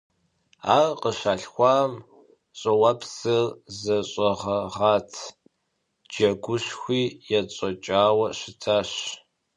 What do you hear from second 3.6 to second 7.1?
зэщӀэгъэгъат, джэгушхуи